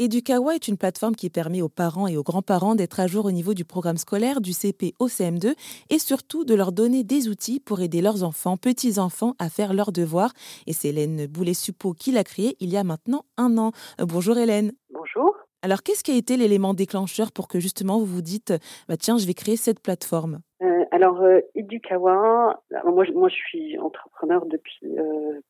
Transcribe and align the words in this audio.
Educawa 0.00 0.54
est 0.54 0.68
une 0.68 0.76
plateforme 0.76 1.16
qui 1.16 1.28
permet 1.28 1.60
aux 1.60 1.68
parents 1.68 2.06
et 2.06 2.16
aux 2.16 2.22
grands-parents 2.22 2.76
d'être 2.76 3.00
à 3.00 3.08
jour 3.08 3.24
au 3.24 3.32
niveau 3.32 3.52
du 3.52 3.64
programme 3.64 3.96
scolaire 3.96 4.40
du 4.40 4.52
CP 4.52 4.94
au 5.00 5.08
CM2 5.08 5.56
et 5.90 5.98
surtout 5.98 6.44
de 6.44 6.54
leur 6.54 6.70
donner 6.70 7.02
des 7.02 7.28
outils 7.28 7.58
pour 7.58 7.80
aider 7.80 8.00
leurs 8.00 8.22
enfants, 8.22 8.56
petits-enfants 8.56 9.34
à 9.40 9.48
faire 9.48 9.74
leurs 9.74 9.90
devoirs. 9.90 10.30
Et 10.68 10.72
c'est 10.72 10.90
Hélène 10.90 11.26
Boulet-Suppo 11.26 11.94
qui 11.94 12.12
l'a 12.12 12.22
créé 12.22 12.56
il 12.60 12.70
y 12.70 12.76
a 12.76 12.84
maintenant 12.84 13.24
un 13.38 13.58
an. 13.58 13.72
Euh, 14.00 14.06
bonjour 14.06 14.38
Hélène. 14.38 14.70
Bonjour. 14.90 15.36
Alors 15.62 15.82
qu'est-ce 15.82 16.04
qui 16.04 16.12
a 16.12 16.16
été 16.16 16.36
l'élément 16.36 16.74
déclencheur 16.74 17.32
pour 17.32 17.48
que 17.48 17.58
justement 17.58 17.98
vous 17.98 18.06
vous 18.06 18.22
dites 18.22 18.54
bah 18.88 18.96
tiens 18.96 19.18
je 19.18 19.26
vais 19.26 19.34
créer 19.34 19.56
cette 19.56 19.80
plateforme? 19.80 20.38
Euh, 20.62 20.84
alors 20.92 21.22
euh, 21.22 21.40
Educawa, 21.56 22.62
moi, 22.84 23.04
moi 23.16 23.28
je 23.28 23.34
suis 23.34 23.76
entrepreneur 23.80 24.46
depuis 24.46 24.94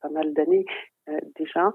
pas 0.00 0.08
mal 0.08 0.32
d'années 0.32 0.64
déjà. 1.38 1.74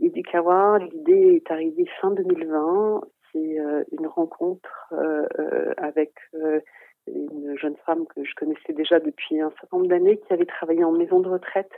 Edukawa, 0.00 0.78
l'idée 0.78 1.36
est 1.36 1.50
arrivée 1.50 1.86
fin 2.00 2.10
2020. 2.10 3.02
C'est 3.32 3.60
euh, 3.60 3.84
une 3.92 4.06
rencontre 4.06 4.92
euh, 4.92 5.26
euh, 5.38 5.74
avec 5.76 6.14
une 7.06 7.56
jeune 7.56 7.76
femme 7.84 8.06
que 8.06 8.24
je 8.24 8.34
connaissais 8.34 8.72
déjà 8.72 8.98
depuis 8.98 9.40
un 9.40 9.50
certain 9.50 9.76
nombre 9.76 9.88
d'années, 9.88 10.18
qui 10.18 10.32
avait 10.32 10.46
travaillé 10.46 10.84
en 10.84 10.92
maison 10.92 11.20
de 11.20 11.28
retraite 11.28 11.70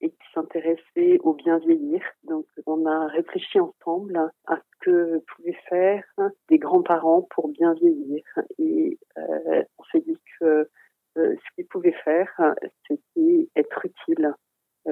et 0.00 0.10
qui 0.10 0.26
s'intéressait 0.34 1.18
au 1.20 1.34
bien 1.34 1.58
vieillir. 1.58 2.02
Donc, 2.24 2.46
on 2.66 2.84
a 2.86 3.06
réfléchi 3.06 3.60
ensemble 3.60 4.18
à 4.46 4.56
ce 4.56 4.78
que 4.80 5.24
pouvaient 5.34 5.58
faire 5.68 6.04
des 6.48 6.58
grands-parents 6.58 7.22
pour 7.30 7.48
bien 7.48 7.74
vieillir. 7.74 8.24
Et 8.58 8.98
on 9.16 9.84
s'est 9.92 10.00
dit 10.00 10.18
que 10.40 10.68
ce 11.16 11.54
qu'ils 11.54 11.66
pouvaient 11.66 11.96
faire, 12.04 12.54
c'était 12.88 13.48
être 13.54 13.86
utile 13.86 14.26
euh, 14.26 14.32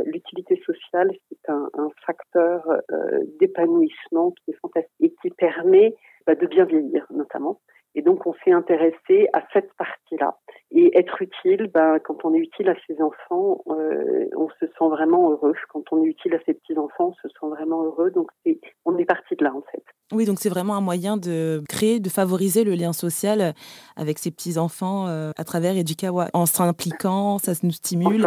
l'utilité 0.04 0.60
sociale, 0.64 1.10
c'est 1.28 1.50
un, 1.50 1.68
un, 1.74 1.88
facteur 2.06 2.66
euh, 2.68 3.20
d'épanouissement 3.40 4.32
qui 4.32 4.52
est 4.52 4.58
fantastique 4.60 4.92
et 5.00 5.14
qui 5.20 5.30
permet 5.30 5.94
bah, 6.26 6.34
de 6.34 6.46
bien 6.46 6.64
vieillir 6.64 7.06
notamment. 7.10 7.60
Et 7.94 8.02
donc 8.02 8.26
on 8.26 8.34
s'est 8.44 8.52
intéressé 8.52 9.28
à 9.32 9.42
cette 9.52 9.72
partie-là. 9.74 10.38
Et 10.70 10.96
être 10.98 11.20
utile, 11.20 11.70
ben, 11.72 11.98
quand 11.98 12.24
on 12.24 12.34
est 12.34 12.38
utile 12.38 12.70
à 12.70 12.74
ses 12.86 13.00
enfants, 13.02 13.62
euh, 13.68 14.26
on 14.36 14.48
se 14.48 14.66
sent 14.66 14.88
vraiment 14.88 15.30
heureux. 15.30 15.54
Quand 15.68 15.84
on 15.92 16.02
est 16.02 16.06
utile 16.06 16.34
à 16.34 16.38
ses 16.46 16.54
petits-enfants, 16.54 17.10
on 17.10 17.14
se 17.14 17.28
sent 17.28 17.48
vraiment 17.50 17.82
heureux. 17.84 18.10
Donc 18.10 18.30
c'est, 18.44 18.58
on 18.86 18.96
est 18.96 19.04
parti 19.04 19.36
de 19.36 19.44
là 19.44 19.54
en 19.54 19.62
fait. 19.70 19.84
Oui, 20.12 20.26
donc 20.26 20.38
c'est 20.38 20.50
vraiment 20.50 20.76
un 20.76 20.80
moyen 20.80 21.16
de 21.16 21.62
créer, 21.68 21.98
de 21.98 22.08
favoriser 22.10 22.64
le 22.64 22.72
lien 22.72 22.92
social 22.92 23.54
avec 23.96 24.18
ses 24.18 24.30
petits-enfants 24.30 25.08
euh, 25.08 25.30
à 25.38 25.44
travers 25.44 25.76
Edukawa. 25.76 26.28
En 26.34 26.44
s'impliquant, 26.44 27.38
ça 27.38 27.52
nous 27.62 27.70
stimule. 27.70 28.26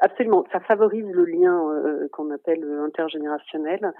Absolument, 0.00 0.44
ça 0.52 0.60
favorise 0.60 1.06
le 1.10 1.24
lien 1.24 1.70
euh, 1.70 2.08
qu'on 2.12 2.30
appelle 2.30 2.64
intergénérationnel. 2.84 3.92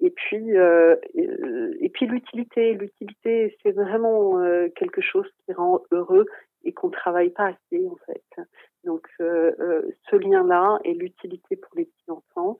Et 0.00 0.10
puis, 0.10 0.56
euh, 0.56 0.96
et 1.14 1.90
puis 1.90 2.06
l'utilité, 2.06 2.74
l'utilité, 2.74 3.56
c'est 3.62 3.72
vraiment 3.72 4.40
quelque 4.74 5.02
chose 5.02 5.26
qui 5.44 5.52
rend 5.52 5.82
heureux 5.92 6.26
et 6.64 6.72
qu'on 6.72 6.90
travaille 6.90 7.30
pas 7.30 7.48
assez 7.48 7.86
en 7.86 7.96
fait. 8.06 8.44
Donc, 8.84 9.06
ce 9.18 10.16
lien-là 10.16 10.78
et 10.84 10.94
l'utilité 10.94 11.56
pour 11.56 11.72
les 11.76 11.84
petits 11.84 12.10
enfants. 12.10 12.58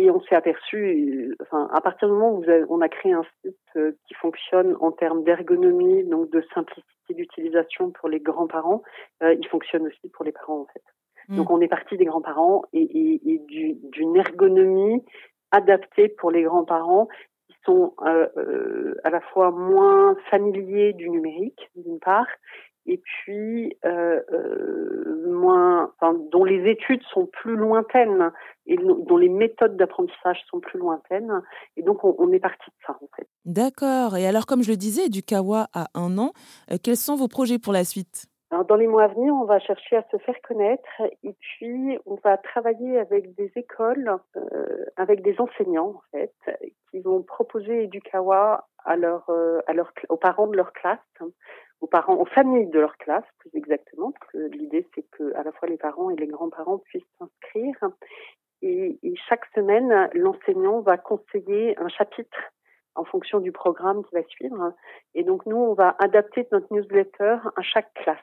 Et, 0.00 0.10
on 0.10 0.20
s'est 0.22 0.34
aperçu, 0.34 1.36
enfin, 1.42 1.68
à 1.72 1.80
partir 1.80 2.08
du 2.08 2.14
moment 2.14 2.38
où 2.38 2.44
on 2.68 2.80
a 2.80 2.88
créé 2.88 3.12
un 3.12 3.24
site 3.44 3.56
euh, 3.76 3.92
qui 4.06 4.14
fonctionne 4.14 4.76
en 4.80 4.92
termes 4.92 5.24
d'ergonomie, 5.24 6.04
donc 6.04 6.30
de 6.30 6.42
simplicité 6.54 7.14
d'utilisation 7.14 7.90
pour 7.90 8.08
les 8.08 8.20
grands-parents, 8.20 8.82
euh, 9.22 9.34
il 9.34 9.46
fonctionne 9.48 9.86
aussi 9.86 10.08
pour 10.12 10.24
les 10.24 10.32
parents 10.32 10.60
en 10.60 10.66
fait. 10.72 10.82
Mm. 11.28 11.36
Donc 11.36 11.50
on 11.50 11.60
est 11.60 11.68
parti 11.68 11.96
des 11.96 12.04
grands-parents 12.04 12.62
et, 12.72 12.82
et, 12.82 13.32
et 13.34 13.42
d'une 13.48 14.16
ergonomie 14.16 15.04
adaptée 15.50 16.08
pour 16.08 16.30
les 16.30 16.42
grands-parents 16.42 17.08
qui 17.48 17.56
sont 17.64 17.94
euh, 18.02 18.28
euh 18.36 18.94
à 19.04 19.10
la 19.10 19.20
fois 19.20 19.50
moins 19.50 20.16
familiers 20.30 20.92
du 20.92 21.10
numérique 21.10 21.70
d'une 21.74 21.98
part 21.98 22.28
et 22.86 22.98
puis 22.98 23.76
euh, 23.84 24.20
moins, 25.80 25.92
enfin, 26.00 26.18
dont 26.30 26.44
les 26.44 26.70
études 26.70 27.02
sont 27.12 27.26
plus 27.26 27.56
lointaines 27.56 28.32
et 28.66 28.76
dont 28.76 29.16
les 29.16 29.28
méthodes 29.28 29.76
d'apprentissage 29.76 30.40
sont 30.50 30.60
plus 30.60 30.78
lointaines. 30.78 31.42
Et 31.76 31.82
donc, 31.82 32.04
on, 32.04 32.14
on 32.18 32.32
est 32.32 32.40
parti 32.40 32.70
de 32.70 32.76
ça, 32.86 32.96
en 33.00 33.08
fait. 33.16 33.26
D'accord. 33.44 34.16
Et 34.16 34.26
alors, 34.26 34.46
comme 34.46 34.62
je 34.62 34.70
le 34.70 34.76
disais, 34.76 35.08
du 35.08 35.22
Kawa 35.22 35.68
à 35.72 35.86
un 35.94 36.18
an, 36.18 36.32
euh, 36.70 36.76
quels 36.82 36.96
sont 36.96 37.16
vos 37.16 37.28
projets 37.28 37.58
pour 37.58 37.72
la 37.72 37.84
suite? 37.84 38.26
Alors, 38.52 38.64
dans 38.64 38.74
les 38.74 38.88
mois 38.88 39.04
à 39.04 39.08
venir, 39.08 39.32
on 39.32 39.44
va 39.44 39.60
chercher 39.60 39.96
à 39.96 40.04
se 40.10 40.16
faire 40.18 40.34
connaître 40.42 40.88
et 41.22 41.34
puis 41.38 41.98
on 42.04 42.16
va 42.24 42.36
travailler 42.36 42.98
avec 42.98 43.32
des 43.36 43.52
écoles, 43.54 44.16
euh, 44.36 44.84
avec 44.96 45.22
des 45.22 45.36
enseignants 45.38 45.94
en 45.94 46.02
fait, 46.10 46.34
qui 46.90 46.98
vont 47.00 47.22
proposer 47.22 47.86
du 47.86 48.00
kawa 48.00 48.66
à 48.84 48.96
leur, 48.96 49.24
euh, 49.30 49.60
à 49.68 49.72
leur, 49.72 49.92
aux 50.08 50.16
parents 50.16 50.48
de 50.48 50.56
leur 50.56 50.72
classe 50.72 50.98
aux 51.80 51.86
parents, 51.86 52.16
aux 52.16 52.26
familles 52.26 52.68
de 52.68 52.78
leur 52.78 52.96
classe, 52.96 53.24
plus 53.38 53.50
exactement, 53.54 54.12
parce 54.12 54.32
que 54.32 54.38
l'idée 54.56 54.86
c'est 54.94 55.04
que 55.10 55.34
à 55.34 55.42
la 55.42 55.52
fois 55.52 55.68
les 55.68 55.76
parents 55.76 56.10
et 56.10 56.16
les 56.16 56.26
grands-parents 56.26 56.78
puissent 56.78 57.02
s'inscrire. 57.18 57.76
Et, 58.62 58.98
chaque 59.28 59.46
semaine, 59.54 60.10
l'enseignant 60.12 60.80
va 60.80 60.98
conseiller 60.98 61.78
un 61.78 61.88
chapitre 61.88 62.36
en 62.94 63.04
fonction 63.04 63.40
du 63.40 63.52
programme 63.52 64.04
qui 64.04 64.14
va 64.14 64.22
suivre. 64.24 64.74
Et 65.14 65.22
donc 65.22 65.46
nous, 65.46 65.56
on 65.56 65.72
va 65.72 65.96
adapter 65.98 66.46
notre 66.52 66.66
newsletter 66.70 67.38
à 67.56 67.62
chaque 67.62 67.92
classe. 67.94 68.18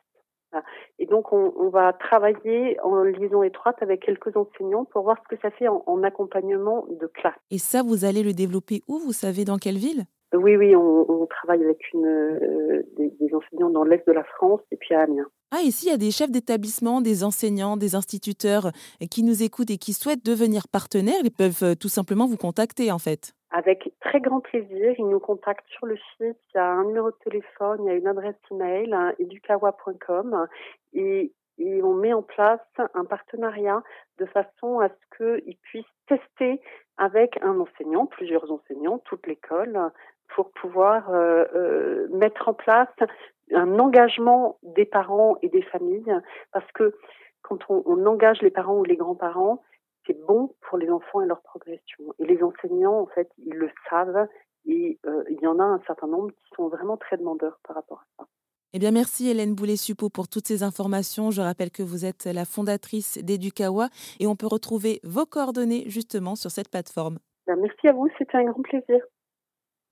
Et 1.00 1.06
donc, 1.06 1.32
on, 1.34 1.70
va 1.70 1.94
travailler 1.94 2.80
en 2.82 3.04
liaison 3.04 3.44
étroite 3.44 3.82
avec 3.82 4.02
quelques 4.02 4.36
enseignants 4.36 4.86
pour 4.86 5.04
voir 5.04 5.18
ce 5.24 5.36
que 5.36 5.42
ça 5.42 5.52
fait 5.52 5.68
en 5.68 6.04
accompagnement 6.04 6.86
de 6.90 7.06
classe. 7.08 7.36
Et 7.52 7.58
ça, 7.58 7.84
vous 7.84 8.06
allez 8.06 8.24
le 8.24 8.34
développer 8.34 8.82
où? 8.88 8.98
Vous 8.98 9.12
savez 9.12 9.46
dans 9.46 9.58
quelle 9.58 9.78
ville? 9.78 10.06
Oui, 10.34 10.58
oui, 10.58 10.76
on, 10.76 11.10
on, 11.10 11.26
travaille 11.26 11.64
avec 11.64 11.94
une, 11.94 12.06
euh, 12.06 12.84
des, 12.98 13.10
des, 13.20 13.34
enseignants 13.34 13.70
dans 13.70 13.84
l'Est 13.84 14.06
de 14.06 14.12
la 14.12 14.24
France 14.24 14.60
et 14.72 14.78
puis 14.78 14.94
à 14.94 15.02
Amiens. 15.02 15.28
Ah, 15.52 15.62
ici, 15.62 15.88
il 15.88 15.92
y 15.92 15.94
a 15.94 15.98
des 15.98 16.12
chefs 16.12 16.32
d'établissement, 16.32 17.00
des 17.00 17.24
enseignants, 17.24 17.78
des 17.78 17.96
instituteurs 17.96 18.72
qui 19.10 19.24
nous 19.24 19.44
écoutent 19.44 19.72
et 19.72 19.78
qui 19.78 19.94
souhaitent 19.94 20.26
devenir 20.26 20.68
partenaires. 20.68 21.22
Ils 21.24 21.32
peuvent 21.32 21.64
euh, 21.64 21.76
tout 21.76 21.88
simplement 21.88 22.28
vous 22.28 22.36
contacter, 22.36 22.92
en 22.92 23.00
fait. 23.00 23.34
Avec 23.52 23.90
très 24.02 24.20
grand 24.20 24.42
plaisir, 24.42 24.94
ils 24.98 25.08
nous 25.08 25.22
contactent 25.22 25.70
sur 25.70 25.86
le 25.86 25.96
site. 25.96 26.38
Il 26.54 26.56
y 26.56 26.58
a 26.58 26.74
un 26.74 26.84
numéro 26.84 27.12
de 27.12 27.18
téléphone, 27.24 27.80
il 27.84 27.88
y 27.88 27.92
a 27.92 27.96
une 27.96 28.08
adresse 28.08 28.36
email, 28.52 28.94
hein, 28.94 29.14
edukawa.com. 29.20 30.48
Et, 30.94 31.32
et 31.58 31.82
on 31.82 31.94
met 31.94 32.12
en 32.12 32.24
place 32.24 32.60
un 32.94 33.06
partenariat 33.06 33.82
de 34.20 34.26
façon 34.26 34.82
à 34.82 34.90
ce 34.90 35.18
qu'ils 35.18 35.58
puissent 35.58 35.86
tester 36.08 36.60
avec 36.98 37.38
un 37.42 37.60
enseignant, 37.60 38.06
plusieurs 38.06 38.52
enseignants, 38.52 39.00
toute 39.06 39.26
l'école, 39.28 39.92
pour 40.36 40.52
pouvoir 40.52 41.10
euh, 41.10 41.46
euh, 41.56 42.08
mettre 42.12 42.50
en 42.50 42.54
place 42.54 42.90
un 43.54 43.80
engagement 43.80 44.60
des 44.64 44.86
parents 44.86 45.38
et 45.42 45.50
des 45.50 45.62
familles, 45.62 46.14
parce 46.52 46.70
que 46.74 46.96
quand 47.42 47.60
on, 47.70 47.82
on 47.86 48.06
engage 48.06 48.42
les 48.42 48.52
parents 48.52 48.78
ou 48.78 48.84
les 48.84 48.98
grands-parents, 48.98 49.64
c'est 50.06 50.20
bon 50.26 50.54
pour 50.62 50.78
les 50.78 50.90
enfants 50.90 51.22
et 51.22 51.26
leur 51.26 51.42
progression. 51.42 52.14
Et 52.20 52.26
les 52.26 52.42
enseignants, 52.44 53.00
en 53.00 53.08
fait, 53.08 53.30
ils 53.38 53.56
le 53.56 53.70
savent, 53.90 54.28
et 54.66 55.00
euh, 55.06 55.24
il 55.30 55.40
y 55.42 55.48
en 55.48 55.60
a 55.60 55.64
un 55.64 55.82
certain 55.88 56.08
nombre 56.08 56.32
qui 56.32 56.56
sont 56.56 56.68
vraiment 56.68 56.98
très 56.98 57.18
demandeurs 57.18 57.60
par 57.66 57.76
rapport 57.76 58.00
à 58.00 58.24
ça. 58.24 58.28
Eh 58.74 58.80
bien, 58.80 58.92
merci 58.92 59.30
Hélène 59.30 59.56
Boulet-Suppo 59.56 60.10
pour 60.10 60.28
toutes 60.28 60.46
ces 60.46 60.62
informations. 60.62 61.32
Je 61.32 61.42
rappelle 61.42 61.72
que 61.72 61.84
vous 61.84 62.06
êtes 62.06 62.26
la 62.26 62.44
fondatrice 62.44 63.18
d'Edukawa 63.24 63.88
et 64.20 64.28
on 64.28 64.36
peut 64.36 64.48
retrouver 64.48 65.00
vos 65.04 65.26
coordonnées 65.26 65.86
justement 65.88 66.36
sur 66.36 66.52
cette 66.52 66.70
plateforme. 66.70 67.18
Ben, 67.48 67.56
merci 67.56 67.88
à 67.88 67.94
vous, 67.94 68.10
c'était 68.18 68.38
un 68.38 68.44
grand 68.44 68.62
plaisir. 68.62 69.00